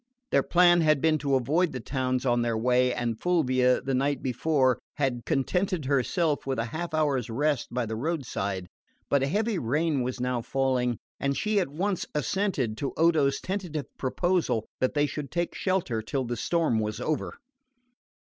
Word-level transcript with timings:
Their 0.31 0.41
plan 0.41 0.81
had 0.81 0.99
been 0.99 1.19
to 1.19 1.35
avoid 1.35 1.73
the 1.73 1.79
towns 1.79 2.25
on 2.25 2.41
their 2.41 2.57
way, 2.57 2.91
and 2.91 3.21
Fulvia, 3.21 3.79
the 3.81 3.93
night 3.93 4.23
before, 4.23 4.79
had 4.95 5.27
contented 5.27 5.85
herself 5.85 6.47
with 6.47 6.57
a 6.57 6.65
half 6.73 6.95
hour's 6.95 7.29
rest 7.29 7.67
by 7.71 7.85
the 7.85 7.95
roadside; 7.95 8.65
but 9.11 9.21
a 9.21 9.27
heavy 9.27 9.59
rain 9.59 10.01
was 10.01 10.19
now 10.19 10.41
falling, 10.41 10.97
and 11.19 11.37
she 11.37 11.59
at 11.59 11.69
once 11.69 12.07
assented 12.15 12.77
to 12.79 12.93
Odo's 12.97 13.39
tentative 13.39 13.95
proposal 13.99 14.65
that 14.79 14.95
they 14.95 15.05
should 15.05 15.29
take 15.29 15.53
shelter 15.53 16.01
till 16.01 16.25
the 16.25 16.35
storm 16.35 16.79
was 16.79 16.99
over. 16.99 17.35